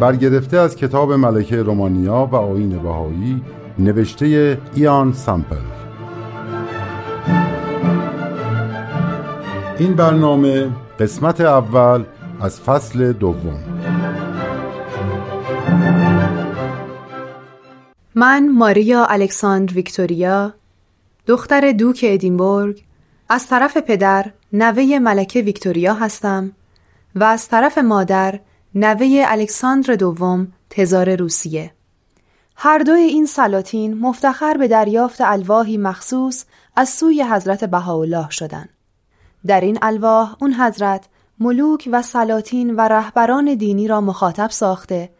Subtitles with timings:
[0.00, 3.42] برگرفته از کتاب ملکه رومانیا و آین بهایی
[3.78, 5.56] نوشته ایان سامپل.
[9.78, 10.70] این برنامه
[11.00, 12.04] قسمت اول
[12.40, 13.58] از فصل دوم.
[18.14, 20.54] من ماریا الکساندر ویکتوریا
[21.26, 22.82] دختر دوک ادینبورگ
[23.28, 26.52] از طرف پدر نوه ملکه ویکتوریا هستم
[27.14, 28.40] و از طرف مادر
[28.78, 31.72] نوه الکساندر دوم تزار روسیه
[32.56, 36.44] هر دوی این سلاطین مفتخر به دریافت الواحی مخصوص
[36.76, 38.68] از سوی حضرت بهاءالله شدند.
[39.46, 41.06] در این الواح اون حضرت
[41.38, 45.10] ملوک و سلاطین و رهبران دینی را مخاطب ساخته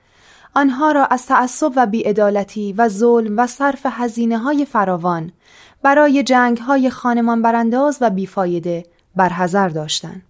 [0.54, 5.32] آنها را از تعصب و بیعدالتی و ظلم و صرف هزینه های فراوان
[5.82, 8.86] برای جنگ های خانمان برانداز و بیفایده
[9.16, 10.25] برحضر داشتند.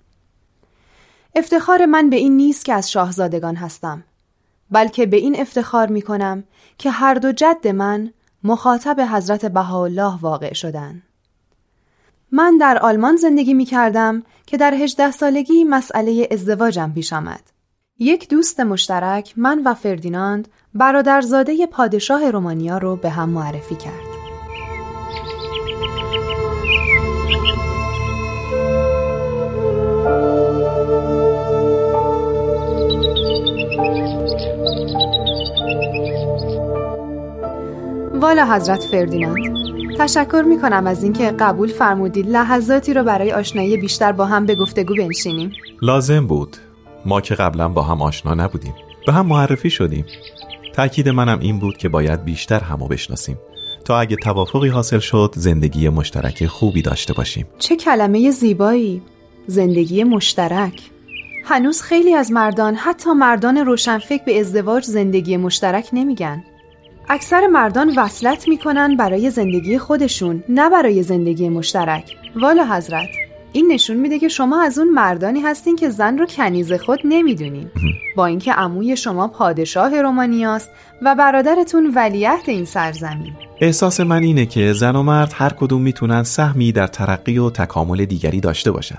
[1.36, 4.04] افتخار من به این نیست که از شاهزادگان هستم
[4.70, 6.44] بلکه به این افتخار می کنم
[6.78, 8.12] که هر دو جد من
[8.44, 11.02] مخاطب حضرت بهاءالله واقع شدند.
[12.32, 17.42] من در آلمان زندگی می کردم که در هجده سالگی مسئله ازدواجم پیش آمد.
[17.98, 24.05] یک دوست مشترک من و فردیناند برادرزاده پادشاه رومانیا رو به هم معرفی کرد.
[38.26, 39.56] والا حضرت فردیناند.
[39.98, 44.54] تشکر می کنم از اینکه قبول فرمودید لحظاتی رو برای آشنایی بیشتر با هم به
[44.54, 45.52] گفتگو بنشینیم.
[45.82, 46.56] لازم بود.
[47.04, 48.74] ما که قبلا با هم آشنا نبودیم.
[49.06, 50.04] به هم معرفی شدیم.
[50.74, 53.38] تأکید منم این بود که باید بیشتر همو بشناسیم.
[53.84, 57.46] تا اگه توافقی حاصل شد زندگی مشترک خوبی داشته باشیم.
[57.58, 59.02] چه کلمه زیبایی.
[59.46, 60.90] زندگی مشترک.
[61.44, 66.44] هنوز خیلی از مردان حتی مردان روشنفکر به ازدواج زندگی مشترک نمیگن.
[67.08, 72.16] اکثر مردان وصلت می‌کنن برای زندگی خودشون نه برای زندگی مشترک.
[72.36, 73.08] والا حضرت
[73.52, 77.70] این نشون میده که شما از اون مردانی هستین که زن رو کنیز خود نمی‌دونین.
[78.16, 80.70] با اینکه عموی شما پادشاه رومانیاست
[81.02, 83.32] و برادرتون ولیعهد این سرزمین.
[83.60, 88.04] احساس من اینه که زن و مرد هر کدوم می‌تونن سهمی در ترقی و تکامل
[88.04, 88.98] دیگری داشته باشن.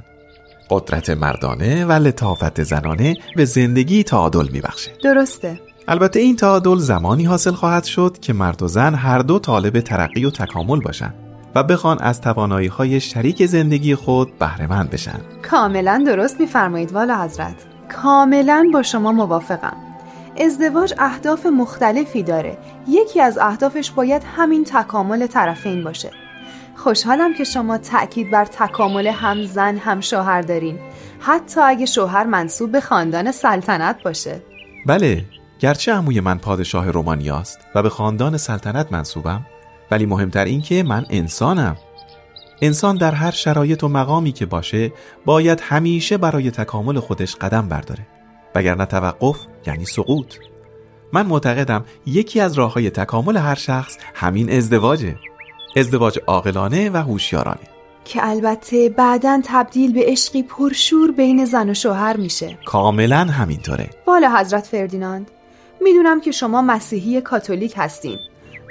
[0.70, 4.92] قدرت مردانه و لطافت زنانه به زندگی تعادل میبخشه.
[5.04, 5.60] درسته.
[5.90, 10.26] البته این تعادل زمانی حاصل خواهد شد که مرد و زن هر دو طالب ترقی
[10.26, 11.14] و تکامل باشند
[11.56, 15.20] و بخوان از توانایی های شریک زندگی خود بهرهمند بشن.
[15.52, 17.56] کاملا درست میفرمایید والا حضرت.
[18.02, 19.78] کاملا با شما موافقم.
[20.38, 22.58] ازدواج اهداف مختلفی داره.
[22.88, 26.12] یکی از اهدافش باید همین تکامل طرفین باشه.
[26.76, 30.80] خوشحالم که شما تأکید بر تکامل هم زن هم شوهر دارین.
[31.20, 34.42] حتی اگه شوهر منصوب به خاندان سلطنت باشه.
[34.86, 35.26] بله
[35.60, 39.46] گرچه عموی من پادشاه رومانیاست و به خاندان سلطنت منصوبم
[39.92, 41.78] ولی مهمتر این که من انسانم.
[42.62, 44.92] انسان در هر شرایط و مقامی که باشه
[45.26, 48.08] باید همیشه برای تکامل خودش قدم برداره.
[48.56, 50.36] وگرنه توقف یعنی سقوط.
[51.14, 55.16] من معتقدم یکی از راه های تکامل هر شخص همین ازدواجه.
[55.76, 57.68] ازدواج عاقلانه و هوشیارانه.
[58.06, 62.58] که البته بعدا تبدیل به عشقی پرشور بین زن و شوهر میشه.
[62.66, 63.90] کاملا همینطوره.
[64.08, 65.32] والا حضرت فردیناند.
[65.82, 68.20] می‌دونم که شما مسیحی کاتولیک هستین.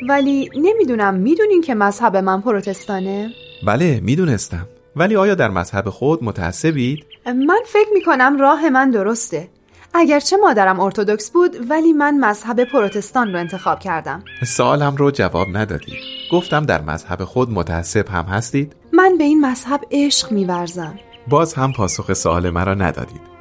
[0.09, 3.31] ولی نمی‌دونم می‌دونین که مذهب من پروتستانه؟
[3.67, 4.67] بله می‌دونستم.
[4.97, 9.49] ولی آیا در مذهب خود متعصبید؟ من فکر می‌کنم راه من درسته.
[9.95, 14.25] اگرچه مادرم ارتودکس بود ولی من مذهب پروتستان رو انتخاب کردم.
[14.47, 15.98] سوالم رو جواب ندادید.
[16.33, 20.95] گفتم در مذهب خود متعصب هم هستید؟ من به این مذهب عشق میورزم.
[21.28, 23.35] باز هم پاسخ سوال مرا ندادید.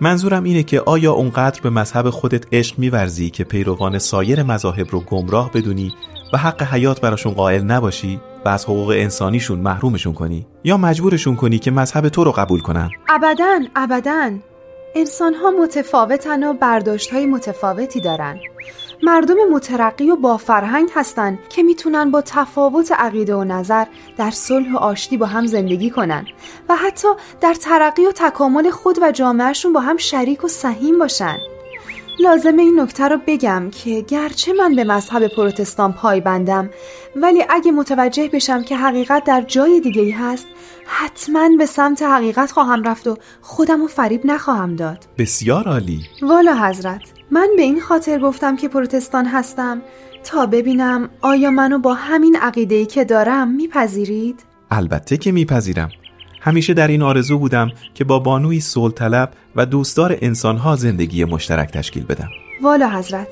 [0.00, 5.00] منظورم اینه که آیا اونقدر به مذهب خودت عشق میورزی که پیروان سایر مذاهب رو
[5.00, 5.92] گمراه بدونی
[6.32, 11.58] و حق حیات براشون قائل نباشی و از حقوق انسانیشون محرومشون کنی؟ یا مجبورشون کنی
[11.58, 14.30] که مذهب تو رو قبول کنن؟ ابدا ابدا.
[14.94, 18.38] انسان ها متفاوتن و برداشت های متفاوتی دارن.
[19.04, 23.84] مردم مترقی و با فرهنگ هستند که می‌تونن با تفاوت عقیده و نظر
[24.16, 26.26] در صلح و آشتی با هم زندگی کنن
[26.68, 27.08] و حتی
[27.40, 31.36] در ترقی و تکامل خود و جامعهشون با هم شریک و سهیم باشن.
[32.20, 35.94] لازم این نکته رو بگم که گرچه من به مذهب پروتستان
[36.24, 36.70] بندم
[37.16, 40.46] ولی اگه متوجه بشم که حقیقت در جای دیگه هست
[40.86, 44.98] حتما به سمت حقیقت خواهم رفت و خودم رو فریب نخواهم داد.
[45.18, 46.00] بسیار عالی.
[46.22, 47.11] والا حضرت.
[47.32, 49.82] من به این خاطر گفتم که پروتستان هستم.
[50.24, 54.40] تا ببینم آیا منو با همین عقیده که دارم میپذیرید؟
[54.70, 55.88] البته که میپذیرم.
[56.40, 61.70] همیشه در این آرزو بودم که با بانوی صلح طلب و دوستدار انسانها زندگی مشترک
[61.70, 62.28] تشکیل بدم.
[62.62, 63.28] والا حضرت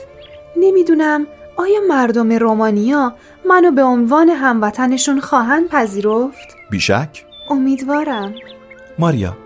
[0.57, 1.27] نمی‌دونم
[1.57, 3.15] آیا مردم رومانیا
[3.49, 8.35] منو به عنوان هموطنشون خواهند پذیرفت؟ بیشک؟ امیدوارم.
[8.99, 9.37] ماریا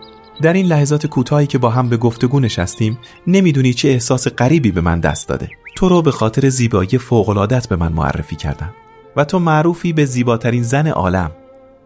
[0.42, 4.80] در این لحظات کوتاهی که با هم به گفتگو نشستیم نمی‌دونی چه احساس غریبی به
[4.80, 5.50] من دست داده.
[5.76, 8.74] تو رو به خاطر زیبایی فوقلادت به من معرفی کردم
[9.16, 11.30] و تو معروفی به زیباترین زن عالم.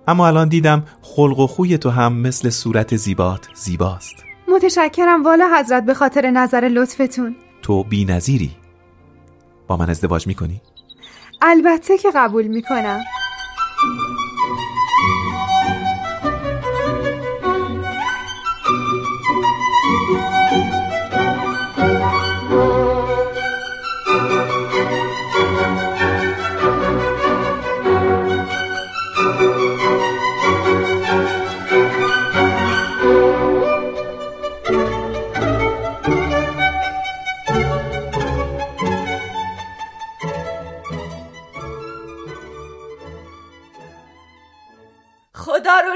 [0.09, 4.25] اما الان دیدم خلق و خوی تو هم مثل صورت زیبات زیباست.
[4.55, 7.37] متشکرم والا حضرت به خاطر نظر لطفتون.
[7.63, 8.51] تو بی نظیری
[9.67, 10.61] با من ازدواج می‌کنی؟
[11.43, 13.01] البته که قبول می‌کنم.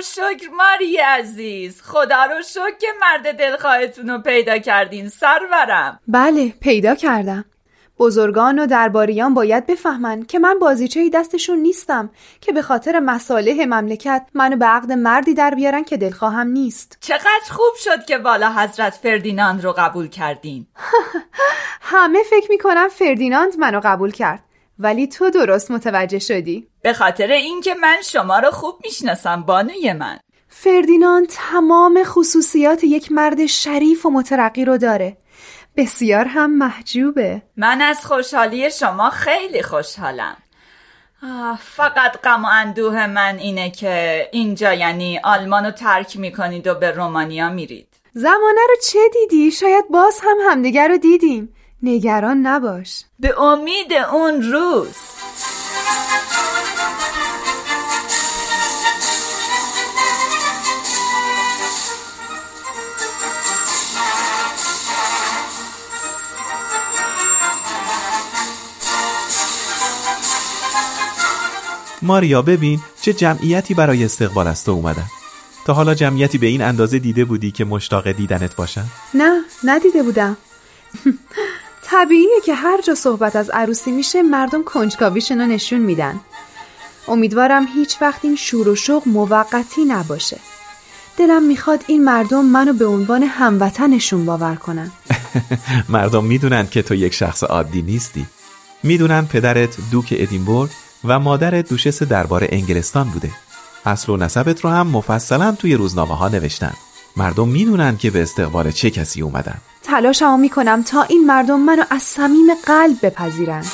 [0.03, 1.83] شکر ماری عزیز.
[1.83, 6.01] خدا رو شکر که مرد دلخواهتون رو پیدا کردین سرورم.
[6.09, 7.45] بله پیدا کردم.
[7.99, 12.11] بزرگان و درباریان باید بفهمن که من بازیچه دستشون نیستم
[12.41, 16.99] که به خاطر مصالح مملکت منو به عقد مردی در بیارن که دلخواهم نیست.
[17.01, 20.67] چقدر خوب شد که والا حضرت فردیناند رو قبول کردین.
[21.93, 24.45] همه فکر می‌کنم فردیناند منو قبول کرد.
[24.79, 26.69] ولی تو درست متوجه شدی.
[26.83, 30.19] به خاطر اینکه من شما رو خوب می‌شناسم بانوی من.
[30.49, 35.17] فردیناند تمام خصوصیات یک مرد شریف و مترقی رو داره.
[35.77, 37.43] بسیار هم محجوبه.
[37.57, 40.37] من از خوشحالی شما خیلی خوشحالم.
[41.61, 46.91] فقط غم و اندوه من اینه که اینجا یعنی آلمان رو ترک می‌کنید و به
[46.91, 47.89] رومانیا میرید.
[48.15, 51.55] زمانه رو چه دیدی؟ شاید باز هم همدیگر رو دیدیم.
[51.83, 53.05] نگران نباش.
[53.21, 54.89] به امید اون روز.
[72.03, 75.05] ماریا ببین چه جمعیتی برای استقبال از تو اومدن.
[75.67, 78.85] تا حالا جمعیتی به این اندازه دیده بودی که مشتاق دیدنت باشن؟
[79.15, 80.37] نه ندیده بودم.
[81.93, 86.21] طبیعیه که هر جا صحبت از عروسی میشه مردم کنجکاویشون رو نشون میدن.
[87.09, 90.39] امیدوارم هیچ وقت این شور و شوق موقتی نباشه.
[91.17, 94.91] دلم می‌خواد این مردم منو به عنوان هموطنشون باور کنن.
[95.89, 98.27] مردم می‌دونن که تو یک شخص عادی نیستی.
[98.83, 100.71] می‌دونن پدرت دوک ادینبورگ
[101.05, 103.31] و مادرت دوشس دربار انگلستان بوده.
[103.87, 106.73] اصل و نسبت رو هم مفصلا توی روزنامه ها نوشتن.
[107.17, 109.59] مردم می‌دونن که به استقبال چه کسی اومدن.
[109.83, 113.65] تلاشمو می‌کنم تا این مردم منو از صمیم قلب بپذیرن.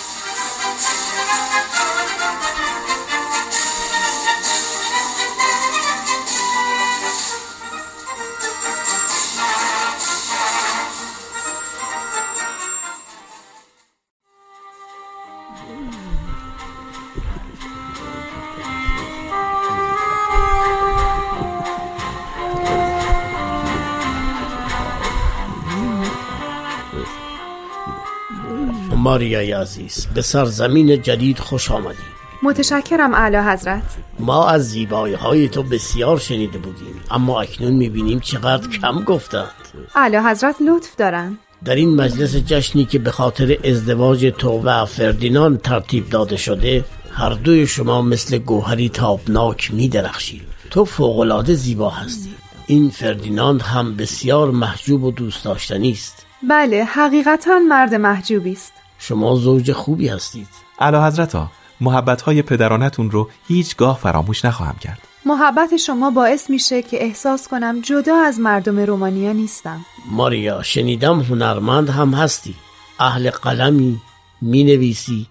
[29.08, 32.08] ماریای عزیز به سرزمین جدید خوش آمدی.
[32.42, 33.82] متشکرم اعلی حضرت.
[34.18, 39.68] ما از زیبایی های تو بسیار شنیده بودیم اما اکنون می‌بینیم چقدر کم گفتند.
[39.94, 41.38] اعلی حضرت لطف دارن.
[41.64, 47.30] در این مجلس جشنی که به خاطر ازدواج تو و فردینان ترتیب داده شده هر
[47.30, 52.34] دوی شما مثل گوهری تابناک می درخشید تو فوقالعاده زیبا هستی.
[52.66, 56.26] این فردیناند هم بسیار محجوب و دوست داشتنی است.
[56.50, 58.72] بله حقیقتا مرد محجوبی است.
[58.98, 60.48] شما زوج خوبی هستید.
[60.78, 61.50] علا حضرت ها
[61.80, 64.98] محبت های پدرانتون رو هیچگاه فراموش نخواهم کرد.
[65.26, 69.80] محبت شما باعث میشه که احساس کنم جدا از مردم رومانیا نیستم.
[70.10, 72.54] ماریا شنیدم هنرمند هم هستی.
[72.98, 74.00] اهل قلمی
[74.40, 75.26] می نویسی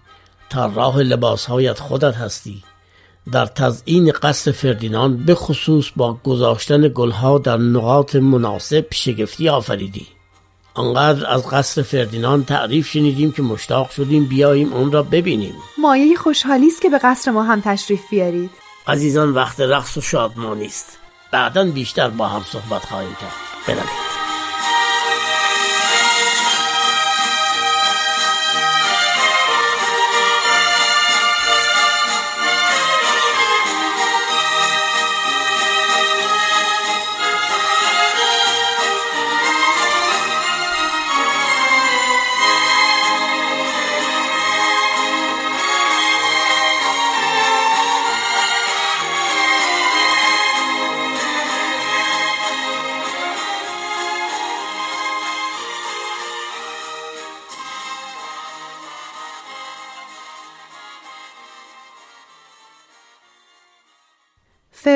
[0.54, 2.62] راه لباس هایت خودت هستی.
[3.32, 10.06] در تزئین قصر فردیناند به خصوص با گذاشتن گلها در نقاط مناسب شگفتی آفریدی.
[10.78, 15.54] انقدر از قصر فردیناند تعریف شنیدیم که مشتاق شدیم بیاییم اون را ببینیم.
[15.78, 18.50] مایه خوشحالی است که به قصر ما هم تشریف بیارید.
[18.86, 20.98] عزیزان وقت رقص و شادمانی است.
[21.32, 23.32] بعدا بیشتر با هم صحبت خواهیم کرد.
[23.66, 24.07] بروید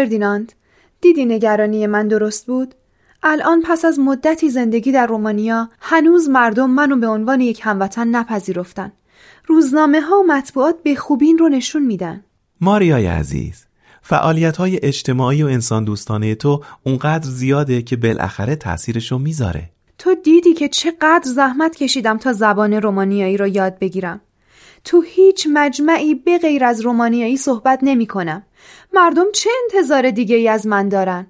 [0.02, 0.52] فردیناند
[1.00, 2.74] دیدی نگرانی من درست بود؟
[3.22, 8.92] الان پس از مدتی زندگی در رومانیا هنوز مردم منو به عنوان یک هموطن نپذیرفتن.
[9.46, 12.24] روزنامه ها و مطبوعات به خوبی این رو نشون میدن.
[12.60, 13.66] ماریای عزیز
[14.02, 19.70] فعالیت های اجتماعی و انسان دوستانه تو اونقدر زیاده که بالاخره تاثیرشو می‌ذاره.
[19.98, 24.20] تو دیدی که چقدر زحمت کشیدم تا زبان رومانیایی رو یاد بگیرم.
[24.84, 28.42] تو هیچ مجمعی به غیر از رومانیایی صحبت نمی کنم.
[28.92, 31.26] مردم چه انتظار دیگه ای از من دارن؟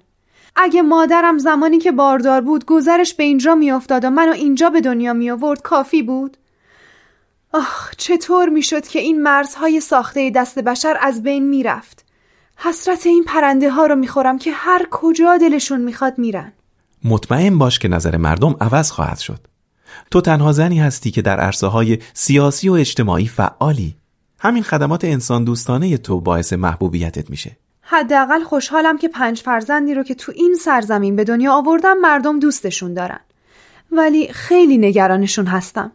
[0.55, 5.13] اگه مادرم زمانی که باردار بود گذرش به اینجا میافتاد و منو اینجا به دنیا
[5.13, 6.37] می آورد کافی بود؟
[7.53, 12.05] آخ چطور می‌شد که این مرزهای ساخته دست بشر از بین می‌رفت؟
[12.57, 16.53] حسرت این پرنده ها رو می‌خورم که هر کجا دلشون می‌خواد میرن.
[17.03, 19.52] مطمئن باش که نظر مردم عوض خواهد شد.
[20.11, 23.95] تو تنها زنی هستی که در عرصه های سیاسی و اجتماعی فعالی.
[24.39, 27.57] همین خدمات انسان دوستانه تو باعث محبوبیتت میشه.
[27.81, 32.93] حداقل خوشحالم که پنج فرزندی رو که تو این سرزمین به دنیا آوردم مردم دوستشون
[32.93, 33.19] دارن.
[33.91, 35.91] ولی خیلی نگرانشون هستم.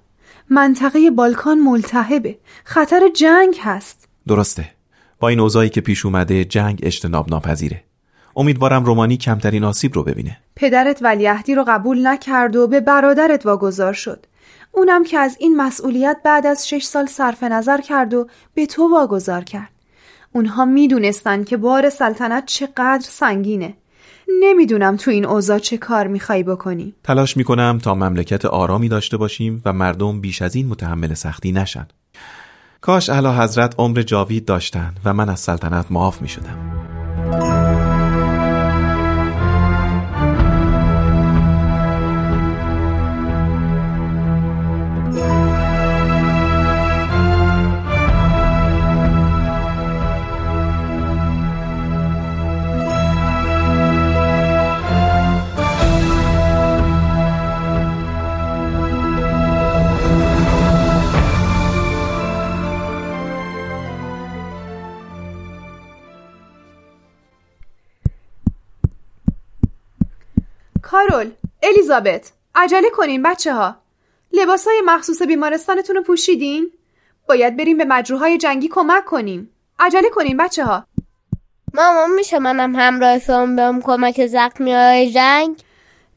[0.50, 2.38] منطقه بالکان ملتهبه.
[2.64, 4.08] خطر جنگ هست.
[4.28, 4.70] درسته.
[5.20, 7.84] با این اوضاعی که پیش اومده جنگ اجتناب ناپذیره.
[8.38, 10.38] امیدوارم رومانی کمترین آسیب رو ببینه.
[10.56, 14.26] پدرت ولیعهدی رو قبول نکرد و به برادرت واگذار شد.
[14.72, 18.88] اونم که از این مسئولیت بعد از شش سال صرف نظر کرد و به تو
[18.92, 19.70] واگذار کرد.
[20.32, 23.74] اونها می‌دونستن که بار سلطنت چقدر سنگینه.
[24.40, 26.94] نمی‌دونم تو این اوضاع چه کار می‌خوای بکنی.
[27.04, 31.88] تلاش می‌کنم تا مملکت آرامی داشته باشیم و مردم بیش از این متحمل سختی نشن.
[32.80, 37.67] کاش اعلی حضرت عمر جاوید داشتن و من از سلطنت معاف می‌شدم.
[70.90, 71.30] کارول
[71.62, 73.76] الیزابت عجله کنین بچه ها
[74.32, 76.70] لباسای مخصوص بیمارستانتون رو پوشیدین؟
[77.28, 79.50] باید بریم به مجروحای جنگی کمک کنیم.
[79.78, 80.86] عجله کنین بچه ها
[81.74, 85.56] مامان میشه منم همراه شما بهم کمک زخمی های جنگ؟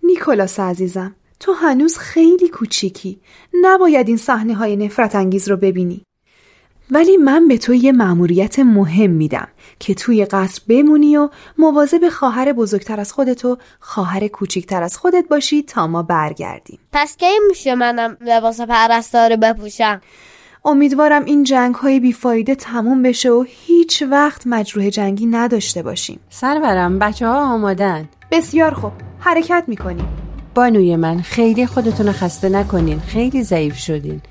[0.04, 3.20] نیکولاس عزیزم تو هنوز خیلی کوچیکی.
[3.62, 6.04] نباید این صحنه های نفرت انگیز رو ببینی.
[6.92, 9.48] ولی من به تو یه مأموریت مهم میدم.
[9.82, 15.26] که توی قصر بمونی و مواظب خواهر بزرگتر از خودت و خواهر کوچیکتر از خودت
[15.30, 16.80] باشی تا ما برگردیم.
[16.92, 20.02] پس کی میشه منم لباس پرستاره بپوشم؟
[20.66, 26.20] امیدوارم این جنگ های بیفایده تموم بشه و هیچ وقت مجروح جنگی نداشته باشیم.
[26.30, 28.10] سرورم بچه ها آمادن.
[28.32, 28.92] بسیار خوب.
[29.20, 30.08] حرکت می‌کنیم.
[30.56, 33.00] بانوی من خیلی خودتون رو خسته نکنین.
[33.00, 34.22] خیلی ضعیف شدین.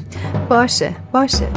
[0.50, 1.48] باشه باشه.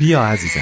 [0.00, 0.60] بیا عزیزم.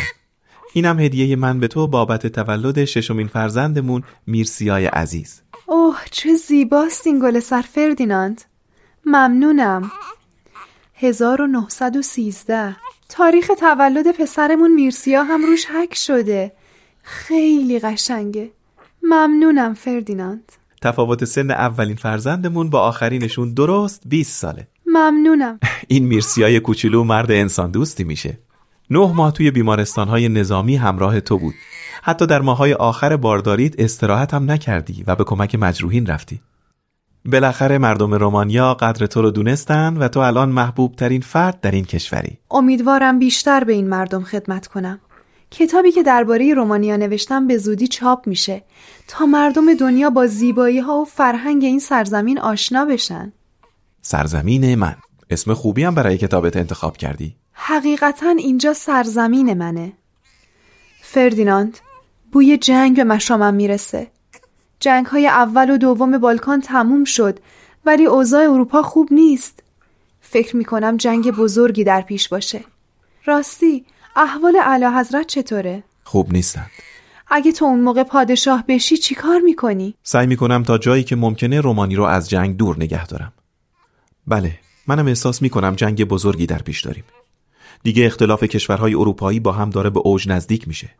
[0.73, 5.43] اینم هدیه من به تو بابت تولد ششمین فرزندمون میرسیای عزیز.
[5.67, 8.43] اوه چه زیباست این گل سر فردیناند.
[9.07, 9.91] ممنونم.
[10.95, 12.77] 1913
[13.09, 16.53] تاریخ تولد پسرمون میرسیا هم روش حک شده.
[17.03, 18.51] خیلی قشنگه.
[19.03, 20.53] ممنونم فردیناند.
[20.83, 24.67] تفاوت سن اولین فرزندمون با آخرینشون درست 20 ساله.
[24.87, 25.61] ممنونم.
[25.89, 28.39] این میرسیای کوچولو مرد انسان دوستی میشه.
[28.91, 31.55] نه ماه توی بیمارستانهای نظامی همراه تو بود.
[32.03, 36.41] حتی در ماهای آخر بارداریت استراحت هم نکردی و به کمک مجروحین رفتی.
[37.25, 41.85] بالاخره مردم رومانیا قدر تو رو دونستن و تو الان محبوب ترین فرد در این
[41.85, 42.39] کشوری.
[42.51, 45.01] امیدوارم بیشتر به این مردم خدمت کنم.
[45.51, 48.65] کتابی که درباره رومانیا نوشتم به زودی چاپ میشه.
[49.09, 53.33] تا مردم دنیا با زیبایی ها و فرهنگ این سرزمین آشنا بشن.
[54.03, 54.97] سرزمین من.
[55.31, 57.37] اسم خوبی هم برای کتابت انتخاب کردی.
[57.61, 59.93] حقیقتا اینجا سرزمین منه.
[61.03, 61.79] فردیناند
[62.33, 64.07] بوی جنگ به مشامم می‌رسه.
[64.81, 67.39] جنگ های اول و دوم بالکان تموم شد
[67.85, 69.63] ولی اوضاع اروپا خوب نیست.
[70.21, 72.65] فکر می کنم جنگ بزرگی در پیش باشه.
[73.25, 73.85] راستی
[74.17, 76.71] احوال اعلی حضرت چطوره؟ خوب نیستند.
[77.31, 81.61] اگه تو اون موقع پادشاه بشی چی کار می‌کنی؟ سعی می‌کنم تا جایی که ممکنه
[81.61, 83.33] رومانی رو از جنگ دور نگه دارم.
[84.27, 87.05] بله منم احساس می‌کنم جنگ بزرگی در پیش داریم.
[87.83, 90.91] دیگه اختلاف کشورهای اروپایی با هم داره به اوج نزدیک میشه.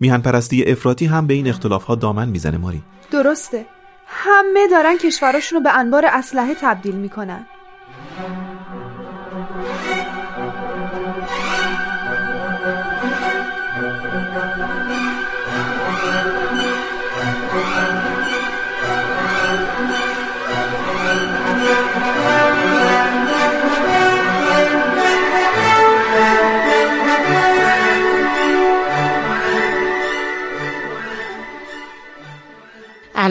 [0.00, 2.82] میهن پرستی افراطی هم به این اختلاف ها دامن می‌زنه ماری.
[3.10, 3.66] درسته.
[4.06, 7.46] همه دارن کشوراشون رو به انبار اسلحه تبدیل می‌کنن.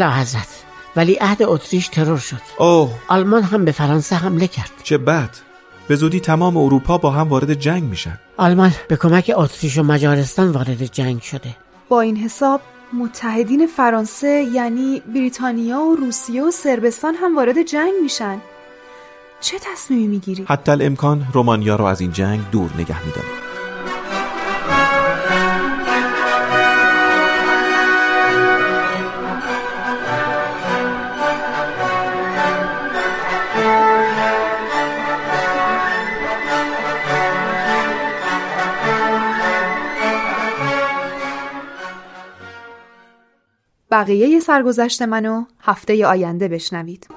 [0.02, 0.64] اعلی حضرت.
[0.96, 2.42] ولی عهد اتریش ترور شد.
[2.58, 2.90] اوه.
[3.08, 4.72] آلمان هم به فرانسه حمله کرد.
[4.84, 5.30] چه بد.
[5.88, 8.20] به زودی تمام اروپا با هم وارد جنگ میشن.
[8.38, 11.56] آلمان به کمک اتریش و مجارستان وارد جنگ شده.
[11.90, 12.62] با این حساب
[12.94, 18.38] متحدین فرانسه یعنی بریتانیا و روسیه و سربستان هم وارد جنگ میشن.
[19.42, 23.32] چه تصمیمی می‌گیری؟ حتی الامکان رومانیا رو از این جنگ دور نگه میداریم
[44.02, 47.08] بقیه سرگذشت منو هفته آینده بشنوید.